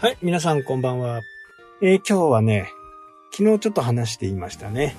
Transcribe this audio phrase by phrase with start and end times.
[0.00, 1.20] はい、皆さんこんばんは。
[1.82, 2.72] えー今日はね、
[3.32, 4.96] 昨日ちょっと話していましたね。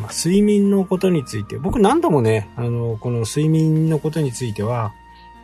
[0.00, 4.92] まあ、睡眠のことについて、僕何度もね、あの、この睡眠のことについては、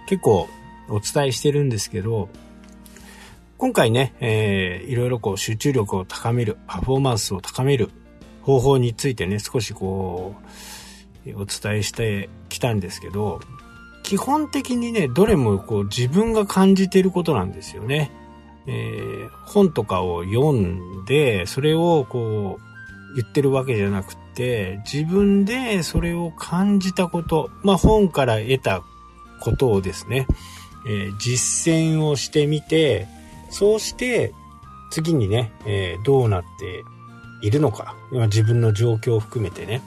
[0.07, 0.49] 結構
[0.89, 2.29] お伝えしてるんですけど、
[3.59, 7.91] 今回ね、えーいろいろこう集中力を高める、パフォーマンスを高める
[8.43, 10.37] 方法についてね、少しこ
[11.27, 13.41] う、お伝えしてきたんですけど、
[14.05, 18.13] 基本的にね、どれもこう自分が感じてることなんですよね。
[18.67, 22.59] えー本とかを読んで、それをこ
[23.13, 28.83] う言ってるわけじゃなくて、自分でそれを感じたこと、まあ本から得た
[29.41, 30.27] ことをですね、
[30.87, 33.09] えー実践をしてみて、
[33.51, 34.33] そうして
[34.91, 36.85] 次にね、えーどうなって
[37.43, 39.83] いるのか、自分の状況を含めてね、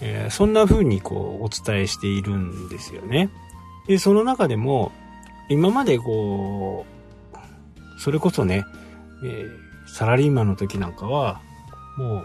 [0.00, 3.28] えーそんな風にこうお伝えしているんですよね。
[3.86, 4.92] で、その中でも、
[5.48, 6.95] 今までこう、
[7.98, 8.64] それこそね、
[9.24, 11.40] えーサラリーマンの時なんかは、
[11.96, 12.24] も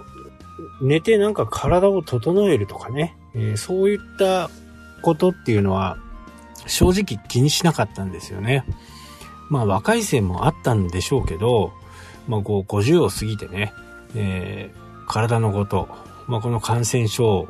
[0.81, 4.49] う、寝てなんか体を整えるとかね、えーそういった
[5.01, 5.97] ことっていうのは、
[6.67, 8.65] 正直気にしなかったんですよね。
[9.49, 11.71] まあ若い線もあったんでしょうけど、
[12.27, 13.73] まあこう50を過ぎてね、
[14.15, 15.89] えー体のこと、
[16.27, 17.47] まあこの感染症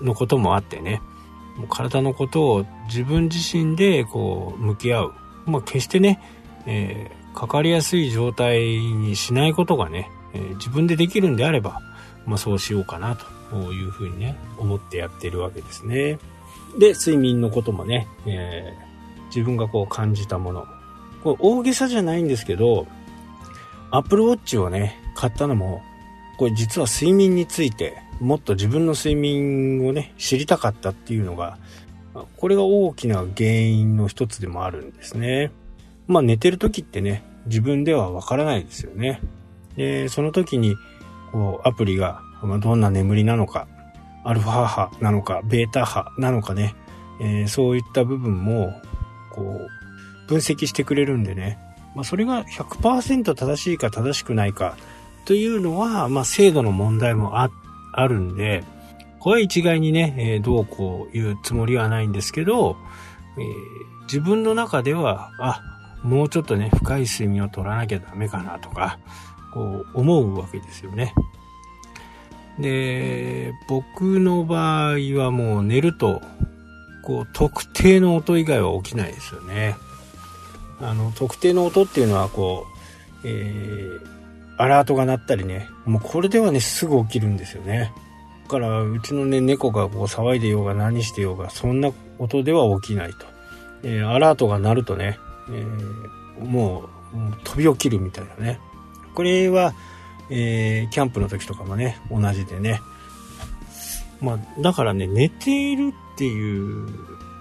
[0.00, 1.02] のこともあってね、
[1.56, 5.14] もう体のことを自分自身でこう向き合う。
[5.46, 6.20] まあ決してね、
[6.66, 11.80] えーかかりやすい状態にしないことがね、えー自分でできるんであれば、
[12.26, 13.16] まあそうしようかな
[13.50, 16.18] というふうにね、思ってやってるわけですね。
[16.78, 18.92] で、睡眠のこともね、えー
[19.34, 20.66] 自分がこう感じたもの。
[21.24, 22.86] これ大げさじゃないんですけど、
[23.90, 25.82] Apple Watch をね、買ったのも、
[26.36, 31.58] これ実は睡眠について、もっと自分の睡眠をね、知りたかったっていうのが、
[32.36, 35.50] これが大きな原因の一つでもあるんですね。
[36.06, 39.20] まあ寝てる時ってね、自分ではわからないですよね。
[39.76, 40.76] で、その時に、
[41.32, 43.66] こう、アプリが、まあ、どんな眠りなのか、
[44.24, 46.74] アルファ波なのか、ベータ波なのかね、
[47.20, 48.80] えーそういった部分も、
[49.30, 51.58] こう、分析してくれるんでね、
[51.94, 54.76] まあそれが100%正しいか正しくないか
[55.24, 57.50] というのは、まあ精度の問題もあ、
[57.92, 58.64] あるんで、
[59.18, 62.76] これは一概にね、えーどうこう言うつもりはないんですけど、
[63.38, 65.62] えー自分の中では、あ、
[66.02, 68.98] もうちょっとね、深い睡眠を取らなきゃダメかなとか、
[69.52, 71.14] こう思うわけですよね。
[72.58, 76.20] で、僕の場合はもう寝ると、
[77.02, 79.76] こう特定の音以外は起きないですよね。
[80.80, 82.66] あの、特定の音っていうのはこ
[83.24, 84.00] う、えー、
[84.58, 87.92] アラートが鳴ったりね、もうこれではね、すぐ起きるんですよね。
[88.44, 93.26] だから、うちのね、猫がこう騒いでようが何してようが、そんな音では起きないと。
[93.84, 95.18] えーアラートが鳴るとね、
[95.50, 98.58] えーもう飛び起きるみたいなね。
[99.14, 99.74] これは、
[100.30, 102.80] えーキャンプの時とかもね、同じでね。
[104.20, 106.88] まあ、だからね、寝ているっていう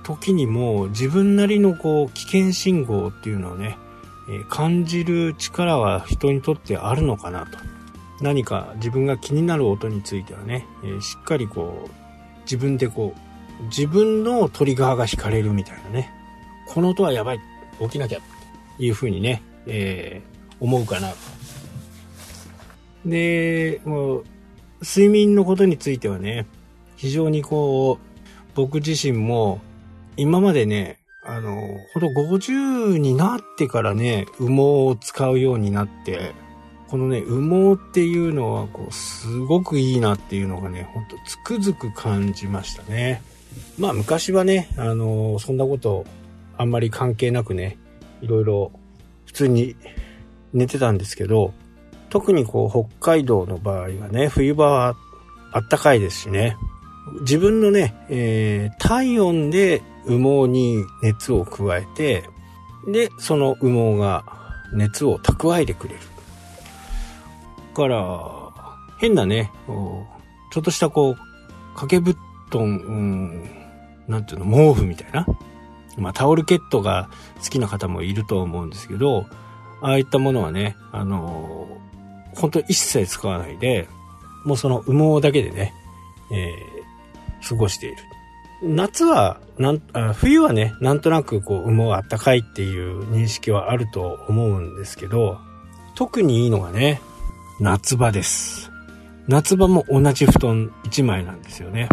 [0.04, 3.78] 時にも自分なりのこう危険信号っていうのをね、
[4.30, 7.58] えー感じる力は人にとってあるのかなと。
[8.20, 16.12] 何か自分が気になる音についてはね、えーしっかりこう、自分でこう、自分のトリガーが引かれるみたいなね。
[16.68, 17.40] この音はやばい。
[17.82, 18.20] 起きなきゃ。
[18.20, 18.22] っ
[18.78, 20.32] ていうふうにね、えー
[20.62, 21.14] 思うかな。
[23.06, 24.26] で、もう、
[24.82, 26.46] 睡眠のことについてはね、
[26.96, 28.22] 非常にこう、
[28.56, 29.60] 僕自身も、
[30.18, 31.56] 今までね、あの、
[31.94, 36.34] ほんと50になってからね、羽毛を使うようになって、
[36.90, 43.24] このね、羽毛っていうのは、こう、すごくいいなっていうのがね、ほんとつくづく感じましたね。
[43.80, 46.06] まあ昔はね、あの、そんなこと
[46.62, 47.80] あんまり関係なくね、
[48.22, 48.72] いろいろ
[49.26, 49.76] 普通に
[50.54, 51.56] 寝てたんですけど、
[52.12, 54.96] 特にこう北海道の場合はね、冬場は
[55.52, 56.56] あったかいですしね、
[57.22, 62.30] 自分のね、えー体温で羽毛に熱を加えて、
[62.88, 64.24] で、その羽毛が
[64.72, 66.00] 熱を蓄えてくれる。
[67.74, 67.98] から、
[69.00, 71.16] 変なね、ちょっとしたこう、
[71.74, 72.16] 掛け布
[72.52, 73.50] 団、うん、
[74.08, 75.26] なんていうの、毛布みたいな。
[75.98, 77.10] まあ、タオルケットが
[77.44, 79.26] 好きな方もいると思うんですけど、
[79.82, 81.82] ああいったものはね、あのー
[82.34, 83.90] 本当一切使わないで、
[84.46, 85.74] もうその羽毛だけでね、
[86.32, 86.82] えー
[87.48, 87.98] 過ごしている。
[88.64, 95.40] 夏は、なん、あ冬はね、なんとなくこう、羽毛あったかいっていう認識はあると思うんですけど、
[95.96, 97.02] 特にいいのがね、
[97.60, 98.72] 夏場です。
[99.28, 101.90] 夏場も同じ布団1枚なんですよね。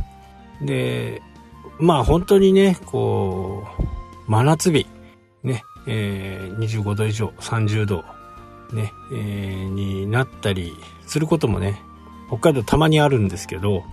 [0.62, 1.22] で、
[1.78, 3.66] まあ本当にね、こ
[4.26, 4.86] う、真夏日、
[5.42, 8.04] ね、えー25度以上、30度
[8.72, 10.76] ね、えー、になったり
[11.06, 11.80] することもね、
[12.28, 13.84] 北海道たまにあるんですけど、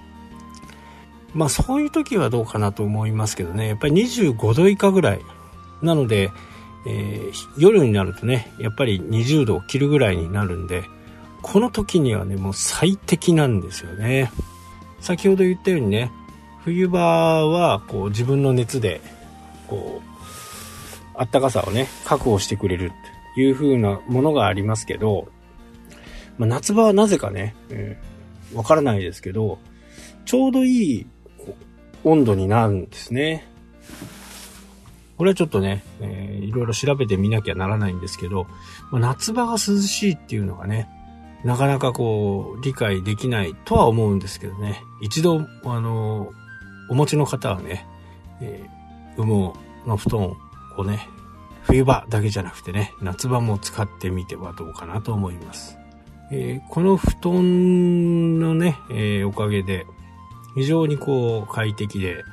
[1.34, 5.22] まあそういう時はどうかなと思いますけどね、やっぱり25度以下ぐらい。
[5.82, 6.32] なので、
[6.88, 10.84] えー、夜になるとね、やっぱり20度を切るぐらいになるんで、
[11.42, 14.32] この時にはね、もう最適なんですよね。
[15.00, 16.12] 先ほど言ったようにね、
[16.66, 19.00] 冬場はこう自分の熱で、
[19.68, 20.16] こう、
[21.14, 22.92] あったかさをね、確保してくれる
[23.36, 25.28] という風なものがありますけど、
[26.40, 29.60] まあ、夏場はなぜかね、えー、わからないですけど、
[30.26, 31.08] ちょうどいい
[32.04, 33.48] 温度になるんですね。
[35.18, 38.48] これはちょっとね、えー、いろいろ調べてみなきゃならないんですけど、
[38.92, 40.90] まあ、夏場が涼しいっていうのがね、
[41.44, 44.82] なかなかこう、理解できないとは思うんですけどね。
[45.00, 46.34] 一度、あの、
[46.90, 47.86] お持ちの方はね、
[48.42, 50.38] えー、羽毛の布団
[50.78, 51.08] をね、
[51.64, 55.78] 冬場だけじゃなくてね、夏場も使ってみてはどうかなと思います。
[56.32, 59.86] えー、この布団のね、えー、おかげで、
[60.56, 62.24] 非常にこう快適で、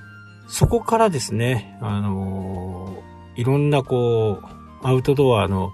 [0.48, 5.72] そこからですね、あのー、いろんなこう、アウトドアの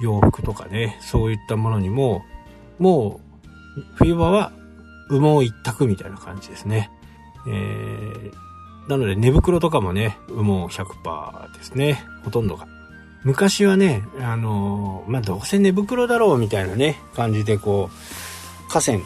[0.00, 2.24] 洋服とかね、そういったものにも、
[2.78, 3.20] も
[3.76, 4.52] う、冬場は
[5.08, 6.90] 羽毛一択みたいな感じですね。
[7.46, 12.04] えー、なので寝袋とかもね、羽毛100%ですね。
[12.24, 12.66] ほとんどが。
[13.24, 18.98] 昔はね、あのー、まあ、どうせ寝袋だろうみたいなね、感じでこう、河川、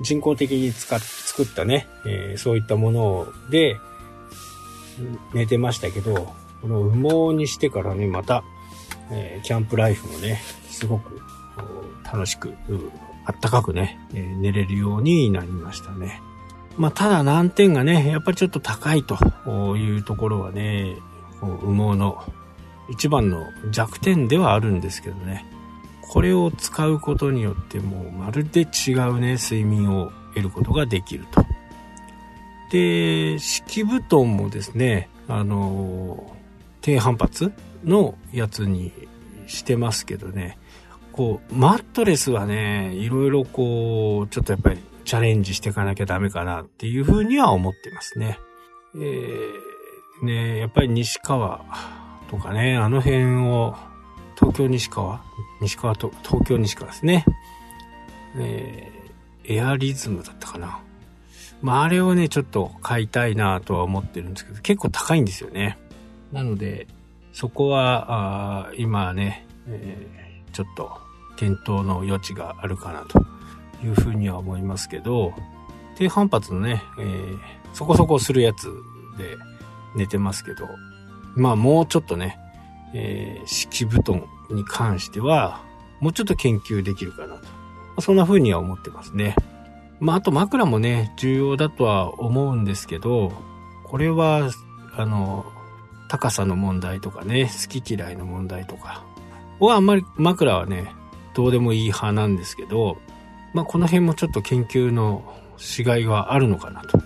[0.00, 3.76] 人工的に使っ、作ったね、えー、そういったもので、
[5.34, 6.32] 寝てましたけど、
[6.62, 8.44] この羽毛にしてからね、また、
[9.10, 10.40] えー、キャンプライフもね、
[10.70, 11.20] すごく
[12.04, 12.54] 楽しく、
[13.24, 16.22] あったかくね、えー、寝れるようになりましたね。
[16.78, 19.16] まあ、ただ難点がね、やっぱりちょっと高いと
[19.76, 20.96] いうところはね、
[21.40, 22.22] 羽毛の
[22.88, 25.44] 一番の弱点ではあるんですけどね。
[26.08, 31.44] これを使うことによってもうまるで違うね、睡眠を得ることができると。
[32.70, 36.34] で、敷布団もですね、あの、
[36.80, 37.52] 低反発
[37.84, 38.92] のやつに
[39.46, 40.58] してますけどね、
[41.12, 44.78] こう、マットレスはね、いろいろこう、ちょっとやっぱり
[45.08, 48.38] チャレンジしていかなきゃダメかなっていうふうには思ってますね。
[48.94, 51.64] えー、ねやっぱり西川
[52.30, 53.74] とかね、あの辺を、
[54.38, 55.22] 東京西川
[55.62, 57.24] 西川と、東京西川ですね。
[58.36, 60.78] えー、エアリズムだったかな。
[61.62, 65.78] まあ、あれをね、ちょっと買いたいなとは思ってるんですけど、結構高いんですよね。
[66.32, 66.86] なので、
[67.32, 70.98] そこは、あ今ね、えー、ちょっと
[71.38, 73.37] 検討の余地があるかなと
[73.82, 75.32] いうふうには思いますけど、
[75.96, 77.38] 低反発のね、えー、
[77.72, 78.66] そこそこするやつ
[79.16, 79.36] で
[79.96, 80.68] 寝てますけど、
[81.34, 82.38] まあもうちょっとね、
[82.94, 85.62] えー、敷布団に関しては、
[86.00, 87.36] もうちょっと研究できるかな
[87.96, 88.00] と。
[88.00, 89.34] そんな風には思ってますね。
[90.00, 93.32] まああと枕もね、重要だとは思うんですけど、
[93.84, 94.50] これは、
[94.96, 95.44] あの、
[96.08, 99.04] 高さの問題とかね、好き嫌いの問題とか
[99.60, 100.94] はあんまり枕はね、
[101.34, 102.98] どうでもいい派なんですけど、
[103.58, 106.96] まあ、この辺もちょっと研究のしがいがあるのかなと。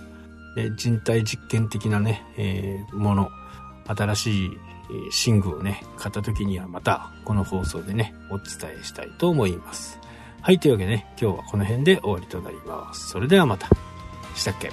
[0.55, 3.31] で人体実験的なね、えー、もの、
[3.87, 4.51] 新しい
[5.33, 9.99] 寝具をね、買った時にはまたこの放送でね、お伝えしたいと思います。
[10.41, 13.09] はい、というわけでね、今日はこの辺で終わりとなります。
[13.09, 13.67] それではまた。
[14.35, 14.69] したっけ？